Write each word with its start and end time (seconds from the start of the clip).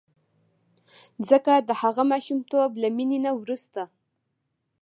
ځکه 1.29 1.53
د 1.67 1.69
هغه 1.81 2.03
ماشومتوب 2.11 2.69
له 2.81 2.87
مینې 2.95 3.19
نه 3.25 3.31
وروسته. 3.39 3.81